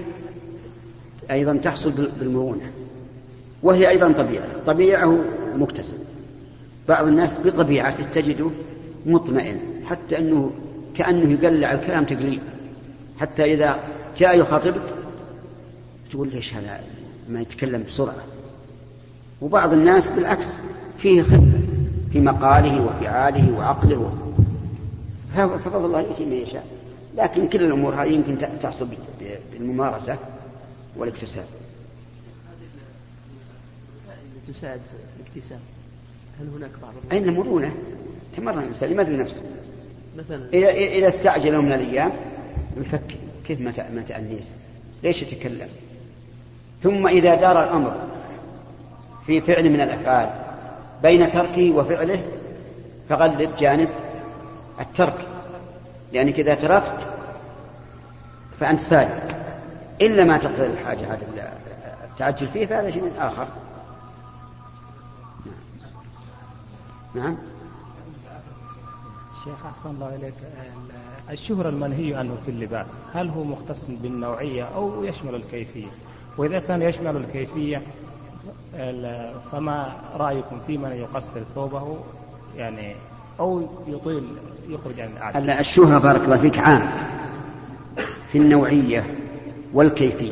أيضا 1.31 1.57
تحصل 1.57 1.91
بالمرونة. 2.19 2.71
وهي 3.63 3.89
أيضا 3.89 4.11
طبيعة. 4.11 4.45
طبيعة 4.67 5.19
مكتسب. 5.55 5.97
بعض 6.89 7.07
الناس 7.07 7.35
بطبيعته 7.45 8.03
تجده 8.03 8.49
مطمئن 9.05 9.59
حتى 9.85 10.17
أنه 10.17 10.51
كأنه 10.95 11.31
يقلع 11.31 11.71
الكلام 11.71 12.03
تقليل. 12.03 12.39
حتى 13.19 13.43
إذا 13.53 13.79
جاء 14.17 14.39
يخاطبك 14.39 14.81
تقول 16.11 16.29
ليش 16.29 16.53
هذا 16.53 16.79
ما 17.29 17.41
يتكلم 17.41 17.83
بسرعة. 17.87 18.23
وبعض 19.41 19.73
الناس 19.73 20.09
بالعكس 20.09 20.47
فيه 20.97 21.21
خفة 21.21 21.51
في 22.11 22.19
مقاله 22.19 22.85
وفعاله 22.85 23.57
وعقله. 23.57 24.13
ففضل 25.35 25.85
الله 25.85 26.01
يؤتي 26.01 26.25
من 26.25 26.33
يشاء. 26.33 26.65
لكن 27.17 27.47
كل 27.47 27.63
الأمور 27.63 27.93
هذه 27.93 28.07
يمكن 28.07 28.37
تحصل 28.63 28.87
بالممارسة. 29.51 30.15
والاكتساب. 30.97 31.45
تساعد 34.47 34.79
في 34.79 35.21
الاكتساب. 35.21 35.59
هل 36.41 36.47
هناك 36.55 36.71
بعض 36.81 36.93
أين 37.11 37.29
المرونة 37.29 37.75
تمرن 38.37 38.59
الإنسان 38.59 38.91
يمرن 38.91 39.19
نفسه 39.19 39.41
مثلا 40.17 40.49
إذا 40.53 40.69
إذا 40.69 41.07
استعجل 41.07 41.57
من 41.57 41.73
الأيام 41.73 42.11
يفكر 42.77 43.15
كيف 43.47 43.61
ما 43.61 43.73
ما 43.95 44.01
تأنيت 44.07 44.43
ليش 45.03 45.21
يتكلم؟ 45.21 45.69
ثم 46.83 47.07
إذا 47.07 47.35
دار 47.35 47.63
الأمر 47.63 47.95
في 49.25 49.41
فعل 49.41 49.69
من 49.69 49.81
الأفعال 49.81 50.29
بين 51.03 51.31
تركه 51.31 51.71
وفعله 51.71 52.23
فغلب 53.09 53.55
جانب 53.59 53.89
الترك. 54.79 55.27
لأنك 56.13 56.39
إذا 56.39 56.55
تركت 56.55 57.07
فأنت 58.59 58.81
سالك. 58.81 59.36
إلا 60.01 60.23
ما 60.23 60.37
تقتضي 60.37 60.65
الحاجة 60.65 61.13
هذا 61.13 61.53
التعجل 62.11 62.47
فيه 62.47 62.65
فهذا 62.65 62.91
شيء 62.91 63.11
آخر. 63.19 63.47
نعم. 67.15 67.37
شيخ 69.43 69.65
أحسن 69.65 69.89
الله 69.89 70.15
إليك. 70.15 70.33
الشهرة 71.31 71.69
المنهي 71.69 72.15
عنه 72.15 72.37
في 72.45 72.51
اللباس 72.51 72.87
هل 73.13 73.29
هو 73.29 73.43
مختص 73.43 73.87
بالنوعية 73.89 74.63
أو 74.63 75.03
يشمل 75.03 75.35
الكيفية؟ 75.35 75.87
وإذا 76.37 76.59
كان 76.59 76.81
يشمل 76.81 77.17
الكيفية 77.17 77.81
فما 79.51 79.95
رأيكم 80.15 80.59
في 80.67 80.77
من 80.77 80.91
يقصر 80.91 81.43
ثوبه؟ 81.55 81.97
يعني 82.57 82.95
أو 83.39 83.67
يطيل 83.87 84.27
يخرج 84.69 84.99
عن 84.99 85.09
العادة؟ 85.17 85.59
الشهرة 85.59 85.97
بارك 85.97 86.21
الله 86.21 86.37
فيك 86.37 86.59
عام 86.59 86.89
في 88.31 88.37
النوعية. 88.37 89.26
والكيفية 89.77 90.31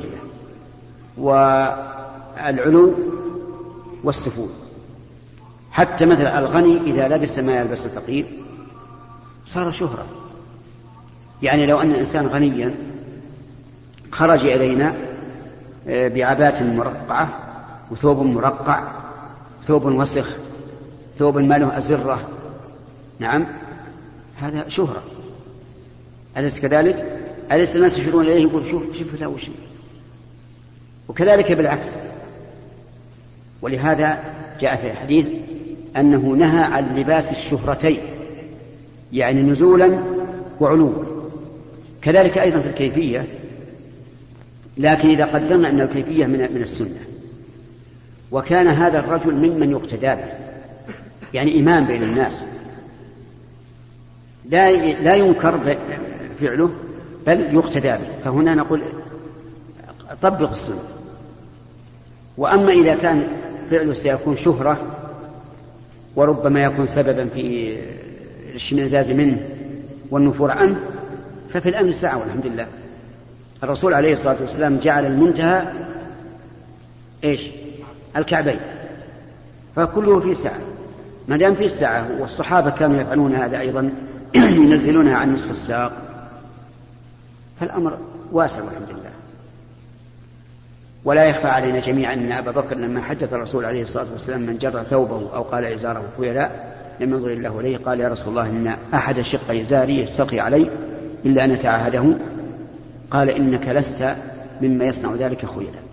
والعلو 1.17 2.93
والسفول. 4.03 4.49
حتى 5.71 6.05
مثلا 6.05 6.39
الغني 6.39 6.77
إذا 6.77 7.07
لبس 7.07 7.39
ما 7.39 7.55
يلبس 7.55 7.85
الفقير 7.85 8.25
صار 9.45 9.71
شهرة. 9.71 10.05
يعني 11.41 11.65
لو 11.65 11.81
أن 11.81 11.91
الإنسان 11.91 12.27
غنيا 12.27 12.75
خرج 14.11 14.45
إلينا 14.45 14.93
آه، 15.87 16.07
بعباءة 16.07 16.63
مرقعة 16.63 17.29
وثوب 17.91 18.17
مرقع 18.19 18.83
ثوب 19.63 19.85
وسخ 19.85 20.29
ثوب 21.19 21.37
ما 21.37 21.57
له 21.57 21.77
أزرة. 21.77 22.19
نعم 23.19 23.45
هذا 24.35 24.69
شهرة. 24.69 25.03
أليس 26.37 26.59
كذلك؟ 26.59 27.14
أليس 27.51 27.75
الناس 27.75 27.99
يشيرون 27.99 28.25
إليه؟ 28.25 28.41
يقول 28.41 28.69
شوف 28.71 28.83
شوف 28.99 29.21
له 29.21 29.27
وش 29.27 29.49
وكذلك 31.07 31.51
بالعكس. 31.51 31.85
ولهذا 33.61 34.19
جاء 34.61 34.75
في 34.75 34.91
الحديث 34.91 35.27
أنه 35.97 36.19
نهى 36.19 36.63
عن 36.63 36.95
لباس 36.95 37.31
الشهرتين 37.31 37.99
يعني 39.13 39.41
نزولا 39.41 39.99
وعلوا. 40.59 40.93
كذلك 42.01 42.37
أيضا 42.37 42.59
في 42.59 42.67
الكيفية 42.67 43.27
لكن 44.77 45.09
إذا 45.09 45.25
قدرنا 45.25 45.69
أن 45.69 45.81
الكيفية 45.81 46.25
من 46.25 46.39
من 46.39 46.61
السنة. 46.61 46.99
وكان 48.31 48.67
هذا 48.67 48.99
الرجل 48.99 49.33
ممن 49.33 49.71
يقتدى 49.71 50.07
به 50.07 50.33
يعني 51.33 51.59
إمام 51.59 51.85
بين 51.85 52.03
الناس. 52.03 52.41
لا 54.49 54.71
لا 54.93 55.17
ينكر 55.17 55.77
فعله. 56.39 56.71
بل 57.27 57.53
يقتدى 57.53 57.91
به. 57.91 58.07
فهنا 58.25 58.55
نقول 58.55 58.81
طبق 60.21 60.49
السنة. 60.49 60.83
وأما 62.37 62.71
إذا 62.71 62.95
كان 62.95 63.27
فعله 63.71 63.93
سيكون 63.93 64.37
شهرة 64.37 64.77
وربما 66.15 66.63
يكون 66.63 66.87
سببا 66.87 67.25
في 67.25 67.77
الاشمئزاز 68.49 69.11
منه 69.11 69.37
والنفور 70.11 70.51
عنه 70.51 70.75
ففي 71.49 71.69
الأمن 71.69 71.93
ساعة 71.93 72.19
والحمد 72.19 72.45
لله 72.45 72.67
الرسول 73.63 73.93
عليه 73.93 74.13
الصلاة 74.13 74.35
والسلام 74.41 74.77
جعل 74.77 75.05
المنتهى 75.05 75.63
إيش؟ 77.23 77.49
الكعبين. 78.17 78.59
فكله 79.75 80.19
في 80.19 80.35
ساعة. 80.35 80.59
ما 81.27 81.37
دام 81.37 81.55
في 81.55 81.69
ساعة 81.69 82.07
والصحابة 82.19 82.69
كانوا 82.69 83.01
يفعلون 83.01 83.35
هذا 83.35 83.59
أيضا 83.59 83.91
ينزلونها 84.35 85.15
عن 85.15 85.33
نصف 85.33 85.51
الساق. 85.51 86.04
فالأمر 87.59 87.97
واسع 88.31 88.63
والحمد 88.63 88.89
لله. 88.89 89.11
ولا 91.05 91.25
يخفى 91.25 91.47
علينا 91.47 91.79
جميعا 91.79 92.13
أن 92.13 92.31
أبا 92.31 92.51
بكر 92.51 92.77
لما 92.77 93.01
حدث 93.01 93.33
الرسول 93.33 93.65
عليه 93.65 93.81
الصلاة 93.81 94.05
والسلام 94.13 94.41
من 94.41 94.57
جر 94.57 94.83
ثوبه 94.83 95.35
أو 95.35 95.41
قال 95.41 95.65
إزاره 95.65 96.03
خيلاء 96.17 96.75
لم 96.99 97.13
ينظر 97.13 97.31
الله 97.31 97.59
إليه 97.59 97.77
قال 97.77 97.99
يا 97.99 98.09
رسول 98.09 98.29
الله 98.29 98.49
إن 98.49 98.75
أحد 98.93 99.21
شق 99.21 99.51
إزاري 99.51 99.99
يستقي 99.99 100.39
علي 100.39 100.69
إلا 101.25 101.45
أن 101.45 101.51
أتعاهده. 101.51 102.13
قال 103.11 103.29
إنك 103.29 103.67
لست 103.67 104.15
مما 104.61 104.85
يصنع 104.85 105.13
ذلك 105.15 105.45
خيلاء 105.45 105.83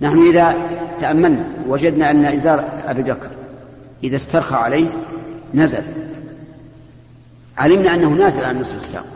نحن 0.00 0.28
إذا 0.28 0.54
تأملنا 1.00 1.44
وجدنا 1.68 2.10
أن 2.10 2.24
إزار 2.24 2.64
أبي 2.86 3.02
بكر 3.02 3.30
إذا 4.04 4.16
استرخى 4.16 4.54
عليه 4.54 4.86
نزل. 5.54 5.82
علمنا 7.58 7.94
أنه 7.94 8.08
نازل 8.08 8.44
عن 8.44 8.60
نصف 8.60 8.76
الساق. 8.76 9.06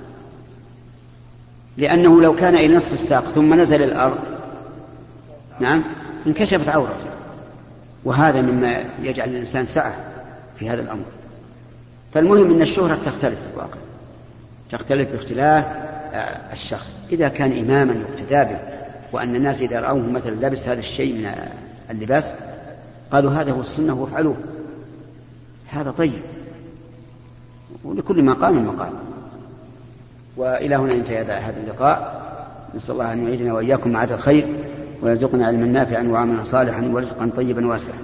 لأنه 1.77 2.23
لو 2.23 2.37
كان 2.37 2.57
إلى 2.57 2.77
نصف 2.77 2.93
الساق 2.93 3.25
ثم 3.25 3.61
نزل 3.61 3.83
الأرض 3.83 4.19
نعم 5.61 5.85
انكشفت 6.27 6.69
عورته. 6.69 7.11
وهذا 8.05 8.43
مما 8.43 8.85
يجعل 9.03 9.29
الإنسان 9.29 9.65
سعة 9.65 9.95
في 10.59 10.71
هذا 10.71 10.83
الأمر. 10.83 11.05
فالمهم 12.15 12.55
أن 12.55 12.63
الشهرة 12.63 12.99
تختلف 13.05 13.39
في 13.39 13.55
الواقع. 13.55 13.79
تختلف 14.73 15.11
باختلاف 15.13 15.65
آه، 16.15 16.53
الشخص. 16.53 16.97
إذا 17.13 17.29
كان 17.29 17.59
إماما 17.59 17.93
يقتدى 17.93 18.53
به 18.53 18.59
وأن 19.13 19.37
الناس 19.37 19.61
إذا 19.61 19.81
رأوه 19.81 20.11
مثلا 20.11 20.47
لبس 20.47 20.69
هذا 20.69 20.81
الشيء 20.81 21.15
من 21.15 21.35
اللباس 21.91 22.33
قالوا 23.11 23.33
هذا 23.33 23.53
هو 23.53 23.61
السنة 23.61 24.01
وافعلوه. 24.01 24.37
هذا 25.69 25.91
طيب. 25.91 26.23
ولكل 27.85 28.25
مقام 28.25 28.67
مقام 28.67 28.93
وإلى 30.37 30.77
هنا 30.77 30.93
انتهى 30.93 31.23
هذا 31.23 31.61
اللقاء. 31.61 32.27
نسأل 32.75 32.93
الله 32.93 33.13
أن 33.13 33.27
يعيدنا 33.27 33.53
وإياكم 33.53 33.91
معاد 33.91 34.13
الخير 34.13 34.47
ويرزقنا 35.03 35.47
علما 35.47 35.67
نافعا 35.67 36.03
وعملا 36.03 36.45
صالحا 36.45 36.91
ورزقا 36.93 37.31
طيبا 37.37 37.67
واسعا. 37.67 37.99